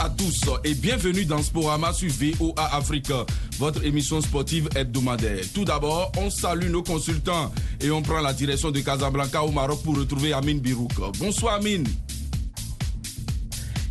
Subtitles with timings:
[0.00, 3.24] à tous et bienvenue dans Sporama sur VOA Africa,
[3.58, 5.44] votre émission sportive hebdomadaire.
[5.54, 7.50] Tout d'abord, on salue nos consultants
[7.80, 10.92] et on prend la direction de Casablanca au Maroc pour retrouver Amine Birouk.
[11.18, 11.86] Bonsoir Amine.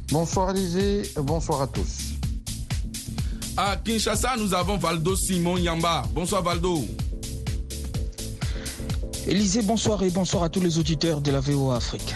[0.09, 2.13] Bonsoir Lisée, bonsoir à tous.
[3.57, 6.03] À Kinshasa, nous avons Valdo Simon Yamba.
[6.13, 6.85] Bonsoir Valdo.
[9.27, 12.15] Élisée, bonsoir et bonsoir à tous les auditeurs de la VOA Afrique.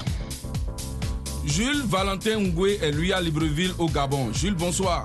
[1.52, 4.32] Jules Valentin Ngwe est lui à Libreville au Gabon.
[4.32, 5.04] Jules, bonsoir.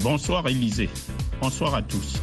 [0.00, 0.88] Bonsoir Élisée.
[1.40, 2.22] Bonsoir à tous.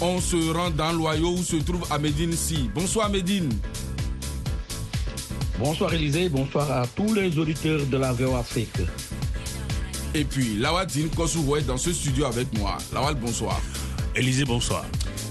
[0.00, 2.68] On se rend dans l'Oyo où se trouve Amédine Si.
[2.74, 3.48] Bonsoir Amédine.
[5.60, 8.80] Bonsoir Élisée, bonsoir à tous les auditeurs de la VOA Afrique.
[10.14, 12.76] Et puis Lawadine Kosououé dans ce studio avec moi.
[12.92, 13.60] Lawal, bonsoir.
[14.16, 14.84] Élisée, bonsoir.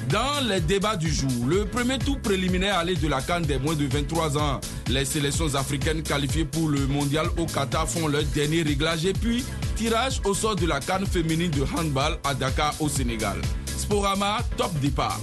[0.07, 3.75] Dans les débats du jour, le premier tour préliminaire allé de la Cannes des moins
[3.75, 4.61] de 23 ans.
[4.89, 9.43] Les sélections africaines qualifiées pour le mondial au Qatar font leur dernier réglage et puis
[9.75, 13.37] tirage au sort de la Cannes féminine de handball à Dakar au Sénégal.
[13.77, 15.19] Sporama, top départ.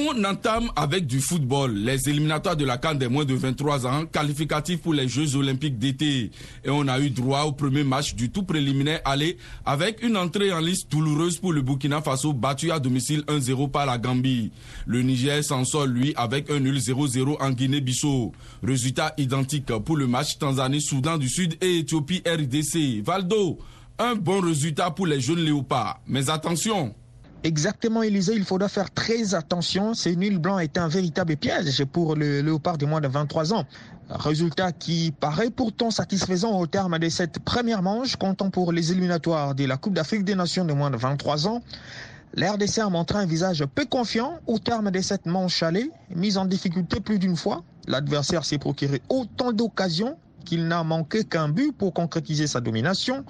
[0.00, 1.74] On entame avec du football.
[1.74, 5.76] Les éliminatoires de la Cannes des moins de 23 ans, qualificatifs pour les Jeux Olympiques
[5.76, 6.30] d'été.
[6.64, 10.52] Et on a eu droit au premier match du tout préliminaire aller avec une entrée
[10.52, 14.52] en liste douloureuse pour le Burkina Faso battu à domicile 1-0 par la Gambie.
[14.86, 18.32] Le Niger s'en sort lui avec un nul 0-0 en Guinée-Bissau.
[18.62, 23.02] Résultat identique pour le match Tanzanie-Soudan du Sud et Éthiopie-RDC.
[23.04, 23.58] Valdo,
[23.98, 26.00] un bon résultat pour les jeunes léopards.
[26.06, 26.94] Mais attention,
[27.44, 29.94] Exactement, Élisée, il faudra faire très attention.
[29.94, 33.64] Ce nul blanc est un véritable piège pour le léopard de moins de 23 ans.
[34.10, 39.54] Résultat qui paraît pourtant satisfaisant au terme de cette première manche, comptant pour les éliminatoires
[39.54, 41.62] de la Coupe d'Afrique des Nations de moins de 23 ans.
[42.34, 46.44] L'RDC a montré un visage peu confiant au terme de cette manche allée, mise en
[46.44, 47.62] difficulté plus d'une fois.
[47.86, 53.24] L'adversaire s'est procuré autant d'occasions qu'il n'a manqué qu'un but pour concrétiser sa domination.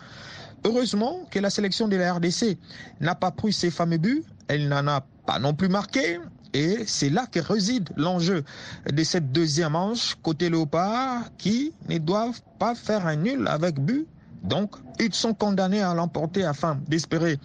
[0.65, 2.59] Heureusement que la sélection de la RDC
[3.01, 6.19] n'a pas pris ses fameux buts, elle n'en a pas non plus marqué.
[6.55, 8.43] Et c'est là que réside l'enjeu
[8.91, 14.07] de cette deuxième manche côté Léopard qui ne doivent pas faire un nul avec but.
[14.43, 17.39] Donc, ils sont condamnés à l'emporter afin d'espérer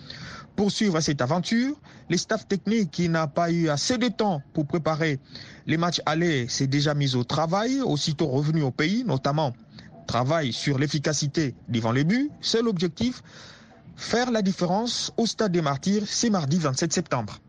[0.56, 1.76] poursuivre cette aventure.
[2.10, 5.20] Les staffs techniques qui n'a pas eu assez de temps pour préparer
[5.66, 9.54] les matchs allés s'est déjà mis au travail, aussitôt revenu au pays, notamment
[10.14, 12.30] travaille sur l'efficacité devant les buts.
[12.40, 13.24] Seul objectif,
[13.96, 17.40] faire la différence au Stade des Martyrs, c'est mardi 27 septembre.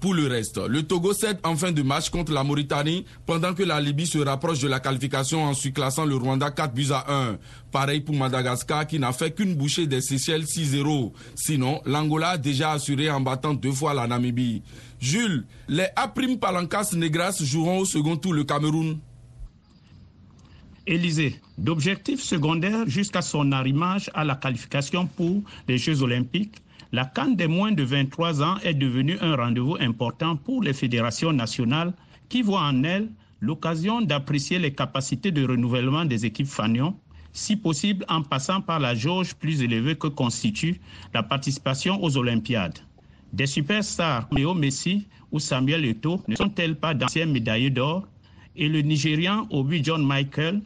[0.00, 3.62] Pour le reste, le Togo cède en fin de match contre la Mauritanie pendant que
[3.62, 7.38] la Libye se rapproche de la qualification en surclassant le Rwanda 4 buts à 1.
[7.70, 11.12] Pareil pour Madagascar qui n'a fait qu'une bouchée des Seychelles 6-0.
[11.36, 14.64] Sinon, l'Angola a déjà assuré en battant deux fois la Namibie.
[14.98, 18.98] Jules, les Aprim Palancas Negras joueront au second tour le Cameroun.
[20.84, 26.56] Élysée, d'objectif secondaire jusqu'à son arrimage à la qualification pour les Jeux olympiques,
[26.90, 31.32] la Cannes des moins de 23 ans est devenue un rendez-vous important pour les fédérations
[31.32, 31.92] nationales
[32.28, 33.08] qui voient en elle
[33.40, 36.96] l'occasion d'apprécier les capacités de renouvellement des équipes Fagnon,
[37.32, 40.80] si possible en passant par la jauge plus élevée que constitue
[41.14, 42.80] la participation aux Olympiades.
[43.32, 48.04] Des superstars comme Léo Messi ou Samuel Eto'o ne sont-elles pas d'anciens médaillés d'or?
[48.54, 50.60] Et le Nigérian Obi John Michael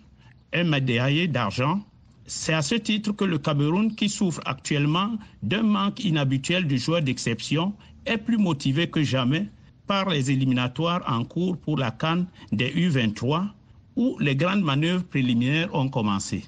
[0.56, 1.81] un médaillé d'argent.
[2.27, 7.03] C'est à ce titre que le Cameroun, qui souffre actuellement d'un manque inhabituel de joueurs
[7.03, 7.75] d'exception,
[8.06, 9.47] est plus motivé que jamais
[9.87, 13.49] par les éliminatoires en cours pour la Cannes des U23,
[13.97, 16.44] où les grandes manœuvres préliminaires ont commencé.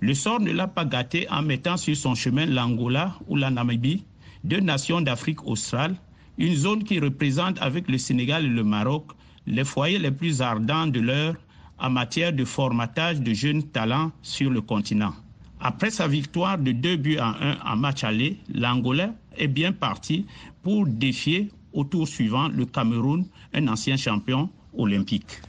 [0.00, 4.04] Le sort ne l'a pas gâté en mettant sur son chemin l'Angola ou la Namibie,
[4.44, 5.96] deux nations d'Afrique australe,
[6.38, 9.06] une zone qui représente avec le Sénégal et le Maroc
[9.46, 11.34] les foyers les plus ardents de l'heure
[11.78, 15.14] en matière de formatage de jeunes talents sur le continent.
[15.60, 20.26] Après sa victoire de 2 buts à 1 en match aller, l'Angolais est bien parti
[20.62, 23.24] pour défier au tour suivant le Cameroun,
[23.54, 25.40] un ancien champion olympique.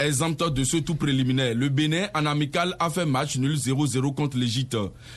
[0.00, 4.38] Exemple de ce tout préliminaire, le Bénin en amical a fait match nul 0-0 contre
[4.38, 4.76] l'Égypte.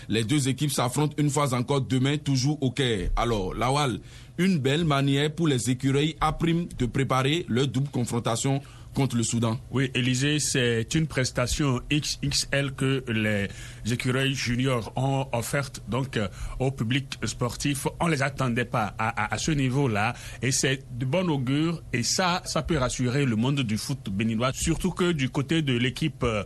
[0.09, 3.11] Les deux équipes s'affrontent une fois encore demain, toujours au Caire.
[3.15, 3.99] Alors, Lawal,
[4.39, 8.59] une belle manière pour les écureuils à prime de préparer leur double confrontation
[8.93, 9.57] contre le Soudan.
[9.71, 13.47] Oui, Élysée, c'est une prestation XXL que les
[13.91, 16.27] écureuils juniors ont offerte donc euh,
[16.59, 17.87] au public sportif.
[17.99, 22.61] On les attendait pas à, ce niveau-là et c'est de bon augure et ça, ça
[22.63, 26.43] peut rassurer le monde du foot béninois, surtout que du côté de l'équipe euh,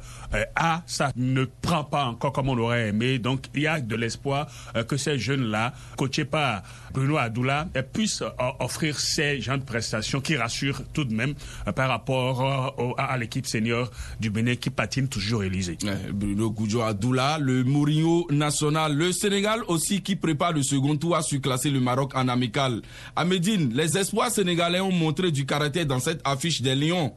[0.56, 3.20] A, ça ne prend pas encore comme on l'aurait aimé.
[3.20, 8.24] Donc il y a de l'espoir euh, que ces jeunes-là, coachés par Bruno Adoula, puissent
[8.60, 11.36] offrir ces genres de prestations qui rassurent tout de même
[11.76, 15.78] par rapport à l'équipe senior du Bénin qui patine toujours Élysée.
[16.12, 21.22] Bruno Goudjo Adoula, le Mourinho national, le Sénégal aussi qui prépare le second tour a
[21.22, 22.82] su classer le Maroc en amical.
[23.16, 27.14] À Médine, les espoirs sénégalais ont montré du caractère dans cette affiche des Lions.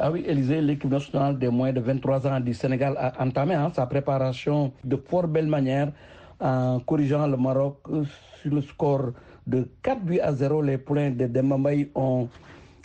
[0.00, 3.72] Ah oui, Élysée, l'équipe nationale des moins de 23 ans du Sénégal a entamé hein,
[3.74, 5.90] sa préparation de fort belle manière
[6.38, 7.78] en corrigeant le Maroc
[8.40, 9.10] sur le score
[9.44, 10.62] de 4 buts à 0.
[10.62, 12.28] Les points de Dembambaye ont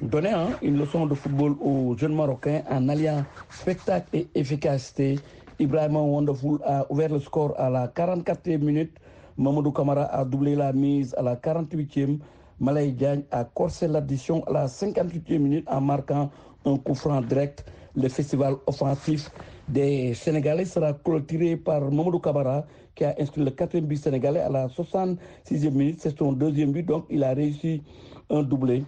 [0.01, 5.19] donné hein, une leçon de football aux jeunes Marocains en alliant spectacle et efficacité.
[5.59, 8.97] Ibrahim Wonderful a ouvert le score à la 44e minute.
[9.37, 12.17] Mamadou Kamara a doublé la mise à la 48e.
[12.59, 16.31] Malay Diagne a corsé l'addition à la 58e minute en marquant
[16.65, 17.65] un coup franc direct.
[17.95, 19.29] Le festival offensif
[19.67, 22.65] des Sénégalais sera clôturé par Mamadou Kamara
[22.95, 25.99] qui a inscrit le quatrième but sénégalais à la 66e minute.
[25.99, 27.81] C'est son deuxième but, donc il a réussi
[28.29, 28.83] un doublé.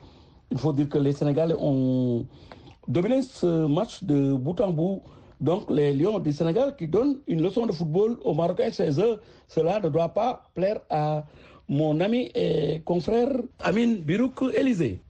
[0.51, 2.25] Il faut dire que les Sénégalais ont
[2.87, 5.01] dominé ce match de bout en bout.
[5.41, 9.19] Donc les Lions du Sénégal qui donnent une leçon de football aux Marocains chez eux,
[9.47, 11.25] cela ne doit pas plaire à
[11.67, 13.29] mon ami et confrère
[13.59, 15.01] Amin Birouk Élysée.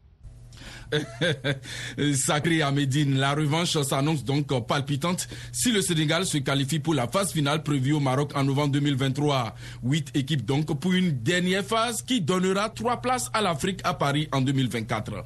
[2.15, 7.07] Sacré à Médine, la revanche s'annonce donc palpitante si le Sénégal se qualifie pour la
[7.07, 9.55] phase finale prévue au Maroc en novembre 2023.
[9.83, 14.27] Huit équipes donc pour une dernière phase qui donnera trois places à l'Afrique à Paris
[14.31, 15.23] en 2024.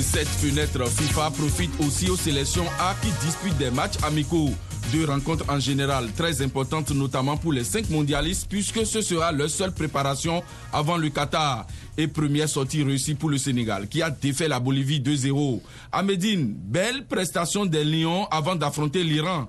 [0.00, 4.50] Cette fenêtre FIFA profite aussi aux sélections A qui disputent des matchs amicaux.
[4.92, 9.48] Deux rencontres en général très importantes, notamment pour les cinq mondialistes, puisque ce sera leur
[9.50, 10.42] seule préparation
[10.72, 11.66] avant le Qatar.
[11.96, 15.60] Et première sortie réussie pour le Sénégal, qui a défait la Bolivie 2-0.
[15.92, 19.48] À belle prestation des Lions avant d'affronter l'Iran.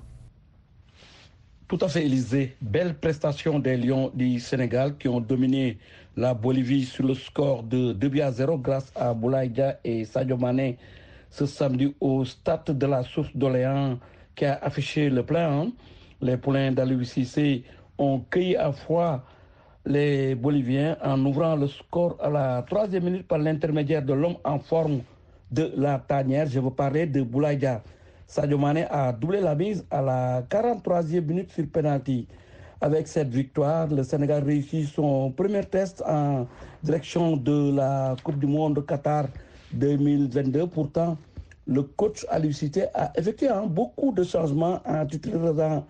[1.68, 2.56] Tout à fait, Élysée.
[2.62, 5.78] Belle prestation des Lions du Sénégal qui ont dominé
[6.18, 10.78] la Bolivie sur le score de 2 à 0 grâce à Boulaïdia et Sadio Mané
[11.30, 13.98] ce samedi au stade de la source d'Oléan
[14.36, 15.72] qui a affiché le plein.
[16.22, 17.64] Les poulains d'Aliou Cissé
[17.98, 19.24] ont cueilli à froid
[19.86, 24.60] les Boliviens en ouvrant le score à la troisième minute par l'intermédiaire de l'homme en
[24.60, 25.02] forme
[25.52, 26.46] de la tanière.
[26.48, 27.82] Je veux parler de Boulaïdia.
[28.28, 32.28] Sadio Mané a doublé la mise à la 43e minute sur penalty.
[32.82, 36.48] Avec cette victoire, le Sénégal réussit son premier test en
[36.84, 39.26] direction de la Coupe du Monde Qatar
[39.74, 40.68] 2022.
[40.68, 41.18] Pourtant,
[41.66, 45.86] le coach à a effectué hein, beaucoup de changements en titularisant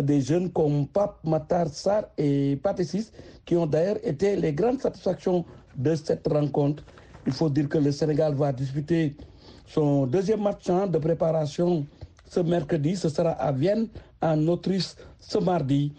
[0.00, 3.12] des jeunes comme Pape Matar Sar et Patésis,
[3.44, 5.44] qui ont d'ailleurs été les grandes satisfactions
[5.76, 6.82] de cette rencontre.
[7.26, 9.14] Il faut dire que le Sénégal va disputer
[9.66, 11.86] son deuxième match hein, de préparation
[12.26, 12.96] ce mercredi.
[12.96, 13.88] Ce sera à Vienne,
[14.20, 15.92] en Autriche, ce mardi.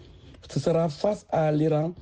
[0.50, 1.92] Ce sera face à l'Iran.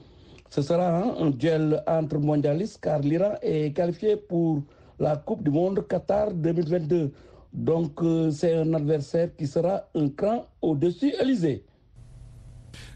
[0.50, 4.62] Ce sera hein, un duel entre mondialistes car l'Iran est qualifié pour
[4.98, 7.12] la Coupe du Monde Qatar 2022.
[7.52, 11.64] Donc euh, c'est un adversaire qui sera un cran au-dessus Élysée.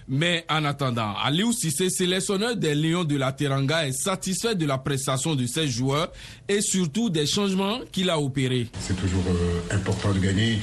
[0.08, 4.78] Mais en attendant, Aliou Sissé, sélectionneur des Lions de la Teranga, est satisfait de la
[4.78, 6.12] prestation de ses joueurs
[6.48, 8.68] et surtout des changements qu'il a opérés.
[8.78, 10.58] C'est toujours euh, important de gagner.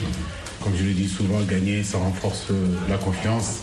[0.62, 3.60] Comme je le dis souvent, gagner, ça renforce euh, la confiance.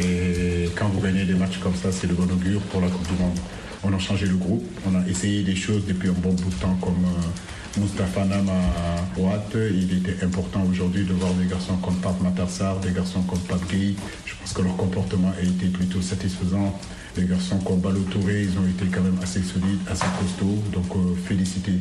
[0.00, 3.06] Et quand vous gagnez des matchs comme ça, c'est de bon augure pour la Coupe
[3.08, 3.38] du Monde.
[3.82, 6.54] On a changé le groupe, on a essayé des choses depuis un bon bout de
[6.56, 9.54] temps comme euh, Moustapha Nam à droite.
[9.54, 13.66] Il était important aujourd'hui de voir des garçons comme Pape Matarsar, des garçons comme Pape
[13.70, 13.96] Guy.
[14.26, 16.78] Je pense que leur comportement a été plutôt satisfaisant.
[17.16, 20.62] Les garçons comme Balo Touré, ils ont été quand même assez solides, assez costauds.
[20.72, 21.16] Donc euh.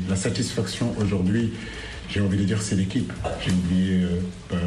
[0.07, 1.51] La satisfaction aujourd'hui,
[2.09, 3.11] j'ai envie de dire c'est l'équipe.
[3.45, 4.57] J'ai oublié euh,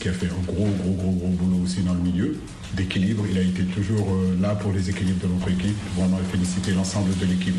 [0.00, 2.36] qui a fait un gros, gros, gros, gros boulot aussi dans le milieu
[2.74, 3.24] d'équilibre.
[3.30, 5.76] Il a été toujours euh, là pour les équilibres de notre équipe.
[5.96, 7.54] Vraiment féliciter l'ensemble de l'équipe.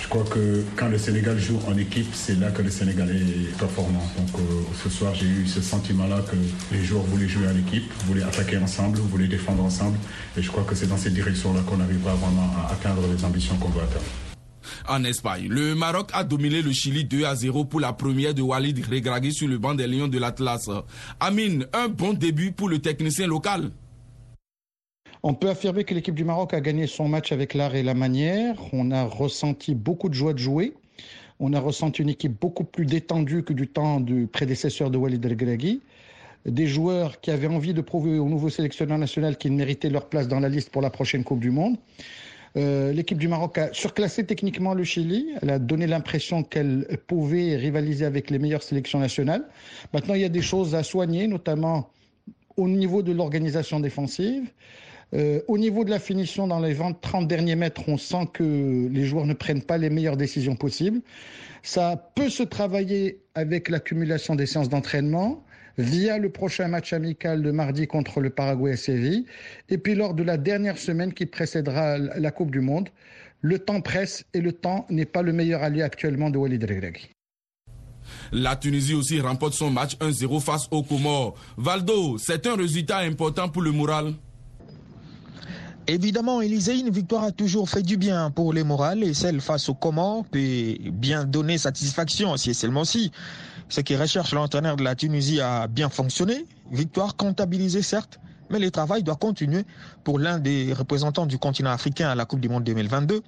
[0.00, 3.58] Je crois que quand le Sénégal joue en équipe, c'est là que le Sénégal est
[3.58, 4.06] performant.
[4.16, 4.40] Donc
[4.80, 6.36] ce soir, j'ai eu ce sentiment-là que
[6.72, 9.98] les joueurs voulaient jouer en équipe, voulaient attaquer ensemble, voulaient défendre ensemble.
[10.36, 13.56] Et je crois que c'est dans cette direction-là qu'on arrivera vraiment à atteindre les ambitions
[13.56, 14.25] qu'on doit atteindre
[14.88, 15.48] en Espagne.
[15.48, 19.32] Le Maroc a dominé le Chili 2 à 0 pour la première de Walid Regragui
[19.32, 20.68] sur le banc des Lions de l'Atlas.
[21.20, 23.70] Amine, un bon début pour le technicien local.
[25.22, 27.94] On peut affirmer que l'équipe du Maroc a gagné son match avec l'art et la
[27.94, 28.54] manière.
[28.72, 30.74] On a ressenti beaucoup de joie de jouer.
[31.40, 35.24] On a ressenti une équipe beaucoup plus détendue que du temps du prédécesseur de Walid
[35.24, 35.80] El
[36.46, 40.28] Des joueurs qui avaient envie de prouver au nouveau sélectionneur national qu'ils méritaient leur place
[40.28, 41.76] dans la liste pour la prochaine Coupe du Monde.
[42.56, 45.28] Euh, l'équipe du Maroc a surclassé techniquement le Chili.
[45.42, 49.44] Elle a donné l'impression qu'elle pouvait rivaliser avec les meilleures sélections nationales.
[49.92, 51.90] Maintenant, il y a des choses à soigner, notamment
[52.56, 54.44] au niveau de l'organisation défensive.
[55.14, 59.04] Euh, au niveau de la finition, dans les 20-30 derniers mètres, on sent que les
[59.04, 61.00] joueurs ne prennent pas les meilleures décisions possibles.
[61.62, 65.44] Ça peut se travailler avec l'accumulation des séances d'entraînement
[65.78, 69.26] via le prochain match amical de mardi contre le Paraguay à Séville,
[69.68, 72.88] et puis lors de la dernière semaine qui précédera la Coupe du Monde.
[73.42, 77.10] Le temps presse et le temps n'est pas le meilleur allié actuellement de Walid Regragui.
[78.32, 81.34] La Tunisie aussi remporte son match 1-0 face aux Comores.
[81.56, 84.14] Valdo, c'est un résultat important pour le moral
[85.88, 89.68] Évidemment, Élysée, une victoire a toujours fait du bien pour les morales et celle face
[89.68, 93.12] aux Comores peut bien donner satisfaction si et seulement si.
[93.68, 96.46] Ce qui recherche l'entraîneur de la Tunisie a bien fonctionné.
[96.70, 98.20] Victoire comptabilisée, certes,
[98.50, 99.64] mais le travail doit continuer
[100.04, 103.22] pour l'un des représentants du continent africain à la Coupe du Monde 2022,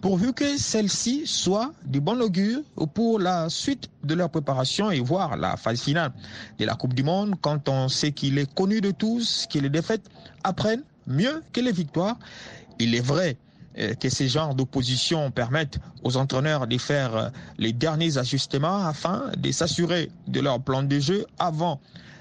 [0.00, 2.60] pourvu que celle-ci soit du bon augure
[2.94, 6.12] pour la suite de leur préparation et voir la phase finale
[6.58, 9.70] de la Coupe du Monde quand on sait qu'il est connu de tous, que les
[9.70, 10.08] défaites
[10.42, 12.18] apprennent mieux que les victoires.
[12.80, 13.36] Il est vrai
[13.74, 17.28] que ces genres d'opposition permettent aux entraîneurs de faire euh,
[17.58, 21.80] les derniers ajustements afin de s'assurer de leur plan de jeu avant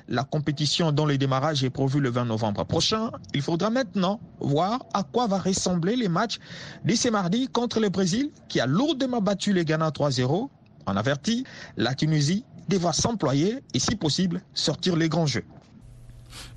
[0.10, 3.12] la compétition dont le démarrage est prévu le 20 novembre prochain.
[3.34, 6.40] Il faudra maintenant voir à quoi va ressembler les matchs
[6.84, 10.50] de ce mardi contre le Brésil qui a lourdement battu les Ghana 3-0.
[10.86, 11.46] En averti,
[11.78, 15.46] la Tunisie devra s'employer et si possible sortir les grands jeux.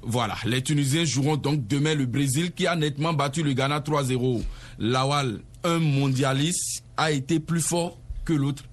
[0.02, 4.42] Voilà, les Tunisiens joueront donc demain le Brésil qui a nettement battu le Ghana 3-0.
[4.78, 8.64] Lawal, un mondialiste, a été plus fort que l'autre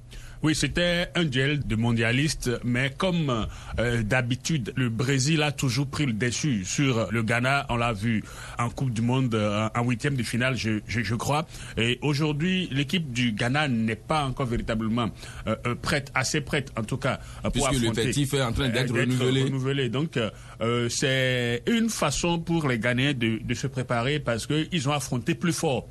[0.44, 3.48] oui, c'était un duel de mondialistes, mais comme
[3.80, 7.66] euh, d'habitude, le Brésil a toujours pris le dessus sur le Ghana.
[7.70, 8.24] On l'a vu
[8.60, 11.48] en Coupe du Monde, euh, en huitième de finale, je, je, je crois.
[11.78, 15.10] Et aujourd'hui, l'équipe du Ghana n'est pas encore véritablement
[15.48, 17.88] euh, prête, assez prête, en tout cas, pour Puisque affronter.
[18.02, 19.44] l'effectif est en train d'être renouvelé.
[19.44, 19.90] renouvelé.
[19.90, 20.20] Donc,
[20.90, 25.54] c'est une façon pour les Ghanéens de, de se préparer parce qu'ils ont affronté plus
[25.54, 25.88] fort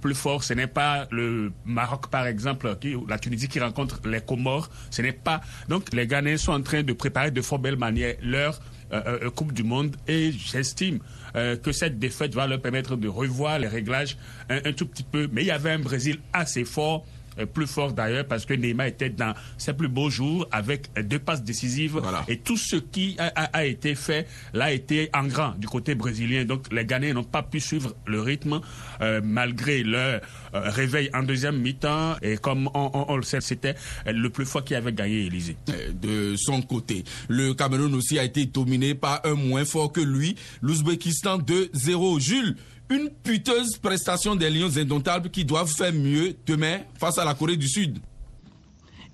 [0.00, 0.44] plus fort.
[0.44, 4.70] Ce n'est pas le Maroc, par exemple, qui, la Tunisie qui rencontre les Comores.
[4.90, 5.40] Ce n'est pas.
[5.68, 8.60] Donc, les Ghanéens sont en train de préparer de fort belle manière leur
[8.92, 10.98] euh, euh, Coupe du Monde et j'estime
[11.36, 14.16] euh, que cette défaite va leur permettre de revoir les réglages
[14.48, 15.28] un, un tout petit peu.
[15.32, 18.86] Mais il y avait un Brésil assez fort euh, plus fort d'ailleurs parce que Neymar
[18.86, 23.64] était dans ses plus beaux jours avec deux passes décisives et tout ce qui a,
[23.64, 26.44] été fait l'a été en grand du côté brésilien.
[26.44, 28.60] Donc les Ghanéens n'ont pas pu suivre le rythme
[29.00, 30.20] euh, malgré leur
[30.54, 33.74] euh, réveil en deuxième mi-temps et comme on, le sait, c'était
[34.06, 35.56] le plus fort qui avait gagné Élysée.
[35.94, 40.36] De son côté, le Cameroun aussi a été dominé par un moins fort que lui,
[40.62, 42.20] l'Ouzbékistan 2-0.
[42.20, 42.56] Jules,
[42.90, 47.56] une puteuse prestation des Lions indomptables qui doivent faire mieux demain face à la Corée
[47.56, 47.98] du Sud.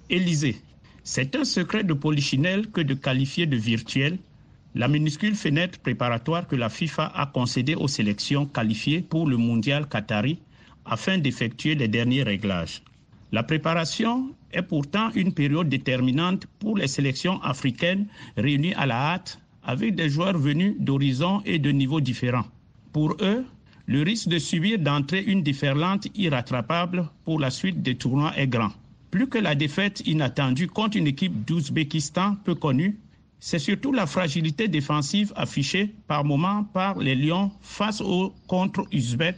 [0.08, 0.60] Élysée,
[1.04, 4.18] c'est un secret de polichinelle que de qualifier de virtuel
[4.74, 9.88] la minuscule fenêtre préparatoire que la FIFA a concédée aux sélections qualifiées pour le mondial
[9.88, 10.38] qatari
[10.84, 12.82] afin d'effectuer les derniers réglages.
[13.32, 18.06] La préparation est pourtant une période déterminante pour les sélections africaines
[18.36, 22.46] réunies à la hâte avec des joueurs venus d'horizons et de niveaux différents.
[22.92, 23.44] Pour eux,
[23.86, 28.72] le risque de subir d'entrée une déferlante irrattrapable pour la suite des tournois est grand.
[29.12, 32.98] Plus que la défaite inattendue contre une équipe d'Ouzbékistan peu connue,
[33.38, 39.36] c'est surtout la fragilité défensive affichée par moments par les Lions face aux contre-Uzbek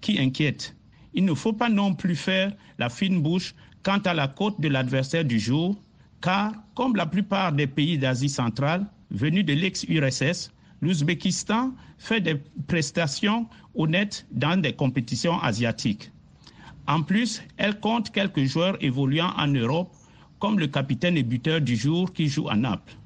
[0.00, 0.76] qui inquiète.
[1.14, 4.68] Il ne faut pas non plus faire la fine bouche quant à la côte de
[4.68, 5.76] l'adversaire du jour,
[6.20, 13.46] car, comme la plupart des pays d'Asie centrale venus de l'ex-URSS, l'Ouzbékistan fait des prestations
[13.74, 16.10] honnêtes dans des compétitions asiatiques.
[16.86, 19.92] En plus, elle compte quelques joueurs évoluant en Europe,
[20.38, 22.96] comme le capitaine et buteur du jour qui joue à Naples.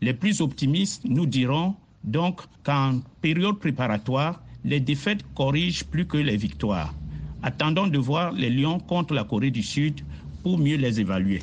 [0.00, 6.36] Les plus optimistes nous diront donc qu'en période préparatoire, les défaites corrigent plus que les
[6.36, 6.94] victoires.
[7.42, 10.00] Attendons de voir les Lions contre la Corée du Sud
[10.42, 11.40] pour mieux les évaluer.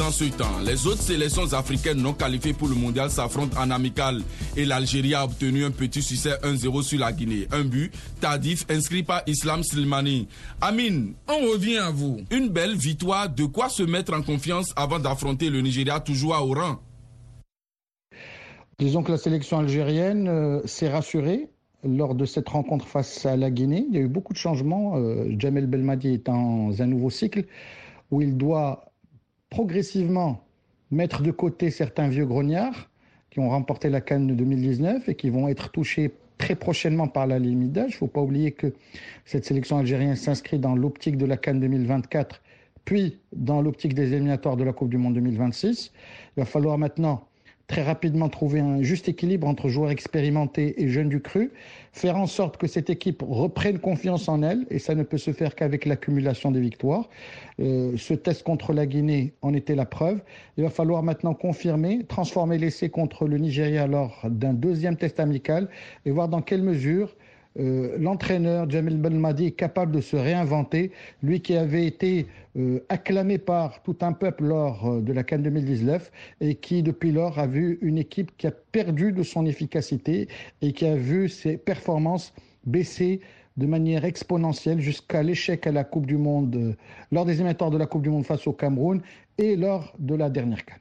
[0.00, 4.22] Pendant ce temps, les autres sélections africaines non qualifiées pour le mondial s'affrontent en amical
[4.56, 7.46] et l'Algérie a obtenu un petit succès 1-0 sur la Guinée.
[7.52, 10.26] Un but tardif inscrit par Islam Slimani.
[10.62, 12.16] Amine, on revient à vous.
[12.30, 16.38] Une belle victoire, de quoi se mettre en confiance avant d'affronter le Nigeria toujours à
[16.38, 16.78] rang?
[18.78, 21.50] Disons que la sélection algérienne euh, s'est rassurée
[21.84, 23.84] lors de cette rencontre face à la Guinée.
[23.90, 24.96] Il y a eu beaucoup de changements.
[24.96, 27.44] Euh, Jamel Belmadi est dans un nouveau cycle
[28.10, 28.89] où il doit
[29.50, 30.42] progressivement
[30.90, 32.88] mettre de côté certains vieux grognards
[33.30, 37.26] qui ont remporté la Cannes de 2019 et qui vont être touchés très prochainement par
[37.26, 37.90] la limite d'âge.
[37.90, 38.72] Il ne faut pas oublier que
[39.24, 42.42] cette sélection algérienne s'inscrit dans l'optique de la Cannes 2024,
[42.84, 45.92] puis dans l'optique des éliminatoires de la Coupe du Monde 2026.
[46.36, 47.28] Il va falloir maintenant
[47.70, 51.52] très rapidement trouver un juste équilibre entre joueurs expérimentés et jeunes du cru,
[51.92, 55.32] faire en sorte que cette équipe reprenne confiance en elle, et ça ne peut se
[55.32, 57.08] faire qu'avec l'accumulation des victoires.
[57.60, 60.20] Euh, ce test contre la Guinée en était la preuve.
[60.56, 65.68] Il va falloir maintenant confirmer, transformer l'essai contre le Nigeria lors d'un deuxième test amical,
[66.04, 67.14] et voir dans quelle mesure
[67.58, 70.92] euh, l'entraîneur Jamil Belmadi est capable de se réinventer,
[71.22, 72.26] lui qui avait été
[72.56, 77.10] euh, acclamé par tout un peuple lors euh, de la Cannes 2019 et qui depuis
[77.10, 80.28] lors a vu une équipe qui a perdu de son efficacité
[80.62, 82.32] et qui a vu ses performances
[82.64, 83.20] baisser
[83.56, 86.76] de manière exponentielle jusqu'à l'échec à la Coupe du Monde,
[87.10, 89.02] lors des émetteurs de la Coupe du Monde face au Cameroun
[89.38, 90.78] et lors de la dernière Cannes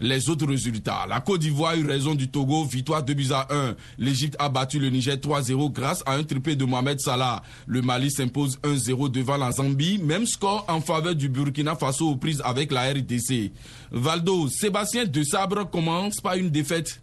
[0.00, 1.06] les autres résultats.
[1.08, 3.74] La Côte d'Ivoire a eu raison du Togo, victoire 2 buts à 1.
[3.98, 7.42] L'Égypte a battu le Niger 3-0 grâce à un triplé de Mohamed Salah.
[7.66, 12.16] Le Mali s'impose 1-0 devant la Zambie, même score en faveur du Burkina Faso aux
[12.16, 13.52] prises avec la RDC.
[13.92, 17.00] Valdo, Sébastien De Sabre commence par une défaite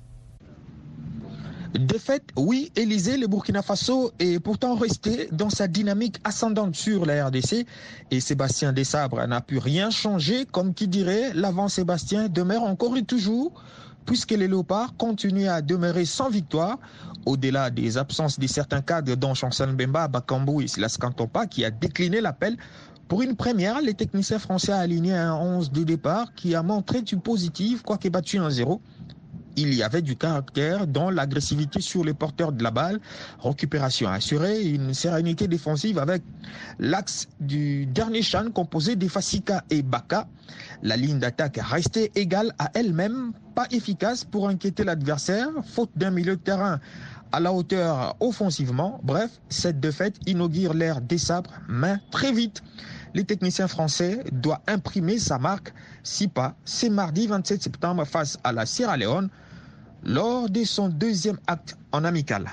[1.80, 7.28] Défaite, oui, Élysée, le Burkina Faso est pourtant resté dans sa dynamique ascendante sur la
[7.28, 7.68] RDC
[8.10, 13.04] et Sébastien Desabre n'a pu rien changer, comme qui dirait, l'avant Sébastien demeure encore et
[13.04, 13.64] toujours,
[14.08, 16.80] puisque les Léopards continuent à demeurer sans victoire,
[17.28, 21.70] au-delà des absences de certains cadres dont Chanson Bemba, Bakambu et Silas Kantopa qui a
[21.70, 22.58] décliné l'appel.
[23.08, 27.04] Pour une première, les techniciens français ont aligné un 11 de départ qui a montré
[27.04, 28.82] du positif, quoique battu en zéro
[29.58, 33.00] il y avait du caractère dans l'agressivité sur les porteurs de la balle,
[33.44, 36.22] récupération assurée, une sérénité défensive avec
[36.80, 40.28] l'axe du dernier chan composé de Fasika et Baka.
[40.84, 46.36] La ligne d'attaque restait égale à elle-même, pas efficace pour inquiéter l'adversaire, faute d'un milieu
[46.36, 46.80] de terrain
[47.32, 49.00] à la hauteur offensivement.
[49.04, 52.62] Bref, cette défaite inaugure l'ère des sabres, mais très vite.
[53.16, 55.74] Les techniciens français doivent imprimer sa marque.
[56.04, 59.30] Si pas, c'est mardi 27 septembre face à la Sierra Leone
[60.08, 62.50] lors de son deuxième acte en amical.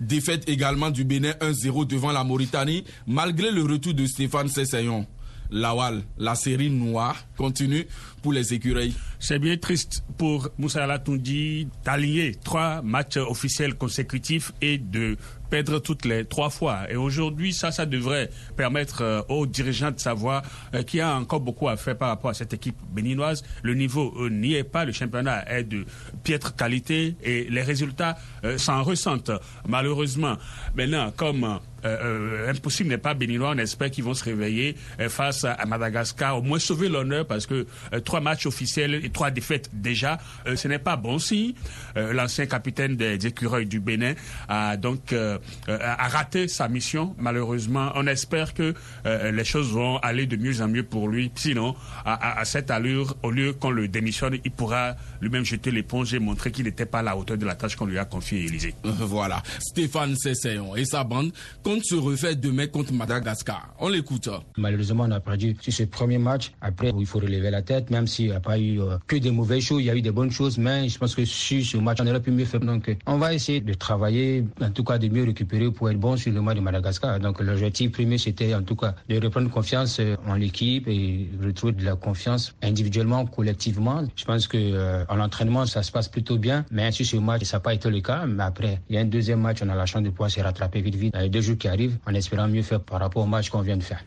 [0.00, 5.06] Défaite également du Bénin 1-0 devant la Mauritanie, malgré le retour de Stéphane Sessayon.
[5.50, 7.86] Lawal, la série noire continue
[8.22, 8.94] pour les écureuils.
[9.22, 15.18] C'est bien triste pour Moussa Alatondi d'allier trois matchs officiels consécutifs et de
[15.50, 16.90] perdre toutes les trois fois.
[16.90, 20.42] Et aujourd'hui, ça, ça devrait permettre euh, aux dirigeants de savoir
[20.74, 23.42] euh, qu'il y a encore beaucoup à faire par rapport à cette équipe béninoise.
[23.62, 25.84] Le niveau euh, n'y est pas, le championnat est de
[26.22, 28.16] piètre qualité et les résultats
[28.56, 29.32] s'en ressentent
[29.68, 30.36] malheureusement.
[30.76, 33.52] Maintenant, comme impossible n'est pas béninois.
[33.54, 34.76] On espère qu'ils vont se réveiller
[35.08, 37.66] face à, Madagascar, au moins sauver l'honneur parce que
[38.04, 40.18] trois matchs officiels et trois défaites déjà,
[40.54, 41.54] ce n'est pas bon signe.
[41.96, 44.14] L'ancien capitaine des écureuils du Bénin
[44.48, 47.92] a donc euh, a raté sa mission, malheureusement.
[47.94, 48.74] On espère que
[49.06, 51.30] euh, les choses vont aller de mieux en mieux pour lui.
[51.34, 56.18] Sinon, à, cette allure, au lieu qu'on le démissionne, il pourra lui-même jeter l'éponge et
[56.18, 58.74] montrer qu'il n'était pas à la hauteur de la tâche qu'on lui a confiée, Élysée.
[58.84, 59.42] Voilà.
[59.58, 63.74] Stéphane Sessayon et sa bande comptent se refaire demain contre Madagascar.
[63.78, 64.28] On l'écoute.
[64.56, 66.52] Malheureusement, on a perdu sur ce premier match.
[66.60, 69.30] Après, il faut relever la tête, même s'il n'y a pas eu euh, que des
[69.30, 71.76] mauvaises choses, il y a eu des bonnes choses, mais je pense que sur ce
[71.76, 72.60] match, on aurait pu mieux faire.
[72.60, 76.16] Donc, on va essayer de travailler, en tout cas de mieux récupérer pour être bon
[76.16, 77.18] sur le match de Madagascar.
[77.20, 81.84] Donc, l'objectif premier, c'était en tout cas de reprendre confiance en l'équipe et retrouver de
[81.84, 84.04] la confiance individuellement, collectivement.
[84.16, 87.44] Je pense que euh, en entraînement, ça se passe plutôt bien, mais sur ce match,
[87.44, 88.26] ça n'a pas été le cas.
[88.26, 90.40] Mais après, il y a un deuxième match, on a la chance de pouvoir se
[90.40, 91.14] rattraper vite, vite.
[91.14, 93.62] Dans les deux jours qui arrivent, en espérant mieux faire par rapport au match qu'on
[93.62, 94.02] vient de faire.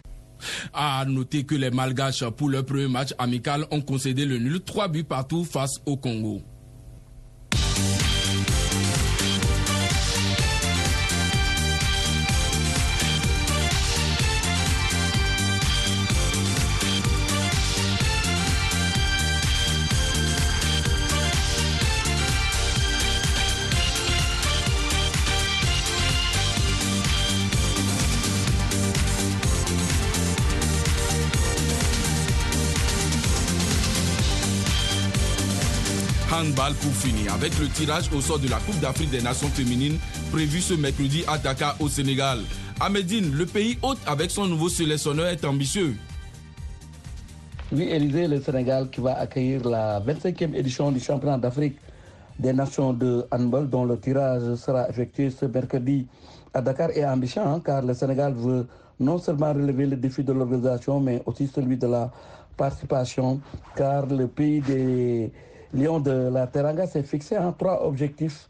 [0.73, 4.87] À noter que les Malgaches, pour leur premier match amical, ont concédé le nul 3
[4.87, 6.41] buts partout face au Congo.
[36.33, 39.97] Handball pour finir avec le tirage au sort de la Coupe d'Afrique des Nations féminines
[40.31, 42.39] prévu ce mercredi à Dakar au Sénégal.
[42.79, 45.95] À Médine, le pays hôte avec son nouveau sélectionneur est ambitieux.
[47.71, 51.77] Oui, Élysée, le Sénégal qui va accueillir la 25e édition du championnat d'Afrique
[52.39, 56.07] des Nations de handball dont le tirage sera effectué ce mercredi
[56.53, 58.65] à Dakar est ambitieux hein, car le Sénégal veut
[58.99, 62.11] non seulement relever le défi de l'organisation mais aussi celui de la
[62.57, 63.39] participation
[63.75, 65.31] car le pays des
[65.73, 68.47] Lyon de la Teranga s'est fixé en trois objectifs.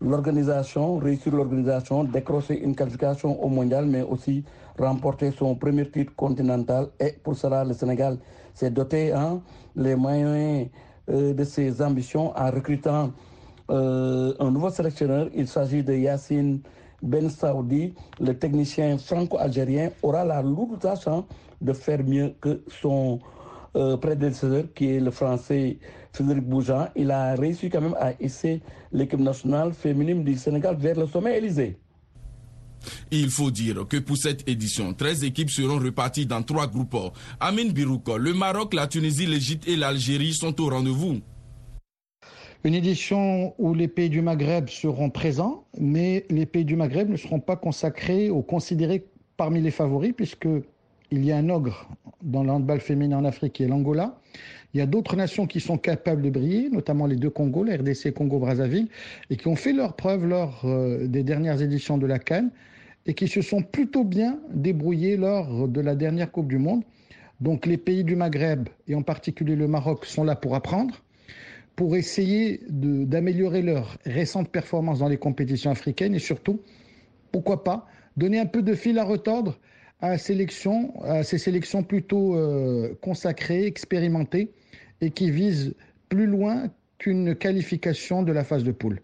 [0.00, 4.44] L'organisation, réussir l'organisation, décrocher une qualification au mondial, mais aussi
[4.78, 6.88] remporter son premier titre continental.
[7.00, 8.18] Et pour cela, le Sénégal
[8.54, 9.40] s'est doté hein,
[9.74, 10.68] les moyens
[11.10, 13.10] euh, de ses ambitions en recrutant
[13.70, 15.28] euh, un nouveau sélectionneur.
[15.34, 16.60] Il s'agit de Yassine
[17.02, 17.92] Ben Saoudi.
[18.20, 21.24] Le technicien franco-algérien aura la lourde tâche hein,
[21.60, 23.18] de faire mieux que son
[23.76, 25.78] euh, prédécesseur, qui est le français
[26.12, 28.60] Frédéric Boujan, il a réussi quand même à hisser
[28.92, 31.78] l'équipe nationale féminine du Sénégal vers le sommet Élysée.
[33.10, 36.96] Il faut dire que pour cette édition, 13 équipes seront reparties dans trois groupes.
[37.40, 41.20] Amin Birouk, le Maroc, la Tunisie, l'Égypte et l'Algérie sont au rendez-vous.
[42.64, 47.16] Une édition où les pays du Maghreb seront présents, mais les pays du Maghreb ne
[47.16, 49.06] seront pas consacrés ou considérés
[49.36, 50.46] parmi les favoris, puisque
[51.12, 51.86] il y a un ogre
[52.22, 54.18] dans le handball féminin en Afrique qui est l'Angola.
[54.72, 57.76] Il y a d'autres nations qui sont capables de briller, notamment les deux Congos, la
[57.76, 58.88] RDC Congo-Brazzaville,
[59.28, 62.50] et qui ont fait leurs preuves lors euh, des dernières éditions de la Cannes
[63.04, 66.82] et qui se sont plutôt bien débrouillés lors de la dernière Coupe du Monde.
[67.42, 71.02] Donc les pays du Maghreb, et en particulier le Maroc, sont là pour apprendre,
[71.76, 76.60] pour essayer d'améliorer leurs récentes performances dans les compétitions africaines et surtout,
[77.32, 79.58] pourquoi pas, donner un peu de fil à retordre
[80.02, 84.50] à, sélection, à ces sélections plutôt euh, consacrées, expérimentées
[85.00, 85.74] et qui visent
[86.08, 89.00] plus loin qu'une qualification de la phase de poule.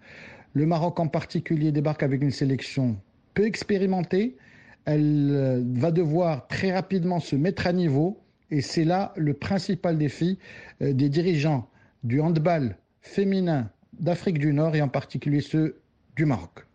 [0.52, 2.96] Le Maroc en particulier débarque avec une sélection
[3.34, 4.36] peu expérimentée.
[4.84, 9.98] Elle euh, va devoir très rapidement se mettre à niveau et c'est là le principal
[9.98, 10.38] défi
[10.82, 11.68] euh, des dirigeants
[12.02, 15.80] du handball féminin d'Afrique du Nord et en particulier ceux
[16.16, 16.67] du Maroc.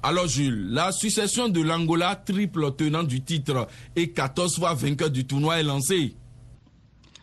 [0.00, 5.26] Alors Jules, la succession de l'Angola, triple tenant du titre et 14 fois vainqueur du
[5.26, 6.14] tournoi est lancée.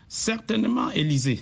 [0.09, 1.39] Certainement, Élysée.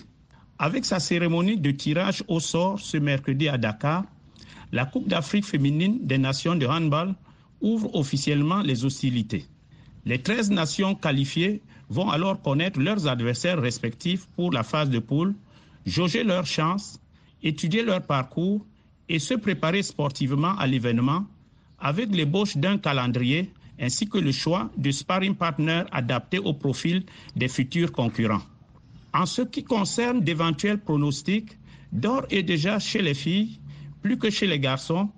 [0.59, 4.03] Avec sa cérémonie de tirage au sort ce mercredi à Dakar,
[4.71, 7.15] la Coupe d'Afrique féminine des nations de handball
[7.61, 9.47] ouvre officiellement les hostilités.
[10.05, 15.33] Les 13 nations qualifiées vont alors connaître leurs adversaires respectifs pour la phase de poule,
[15.87, 16.99] jauger leurs chances,
[17.41, 18.63] étudier leur parcours
[19.09, 21.25] et se préparer sportivement à l'événement
[21.79, 27.03] avec l'ébauche d'un calendrier ainsi que le choix de sparring partners adaptés au profil
[27.35, 28.41] des futurs concurrents.
[29.13, 31.57] En ce qui concerne d'éventuels pronostics,
[31.91, 33.59] d'ores et déjà chez les filles,
[34.01, 35.09] plus que chez les garçons,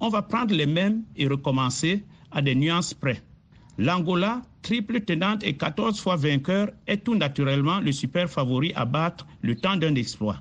[0.00, 3.22] on va prendre les mêmes et recommencer à des nuances près.
[3.78, 9.26] L'Angola, triple tenante et 14 fois vainqueur, est tout naturellement le super favori à battre
[9.42, 10.40] le temps d'un exploit.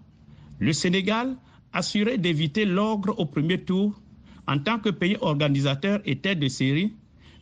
[0.59, 1.35] Le Sénégal,
[1.73, 3.99] assuré d'éviter l'ogre au premier tour,
[4.47, 6.93] en tant que pays organisateur et tête de série,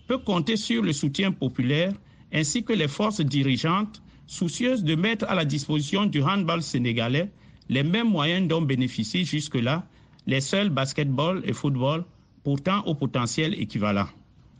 [0.07, 1.93] peut compter sur le soutien populaire
[2.33, 7.29] ainsi que les forces dirigeantes soucieuses de mettre à la disposition du handball sénégalais
[7.69, 9.85] les mêmes moyens dont bénéficient jusque-là
[10.27, 12.05] les seuls basketball et football,
[12.43, 14.07] pourtant au potentiel équivalent.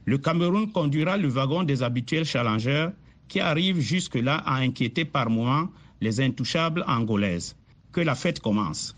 [0.06, 2.90] Le Cameroun conduira le wagon des habituels challengers
[3.28, 5.70] qui arrivent jusque-là à inquiéter par moments
[6.02, 7.56] les intouchables angolaises.
[7.92, 8.96] Que la fête commence.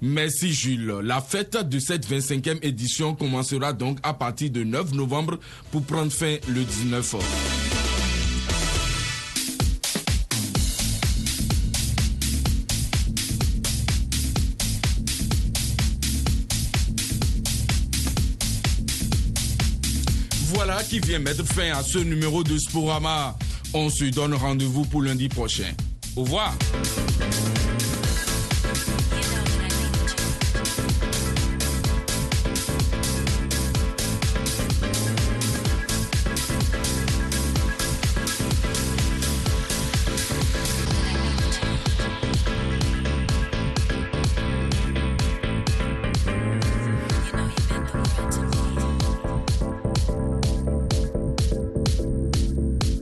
[0.00, 1.00] Merci Jules.
[1.02, 5.38] La fête de cette 25e édition commencera donc à partir de 9 novembre
[5.70, 7.16] pour prendre fin le 19.
[20.54, 23.36] Voilà qui vient mettre fin à ce numéro de Sporama.
[23.74, 25.72] On se donne rendez-vous pour lundi prochain.
[26.16, 26.54] Au revoir.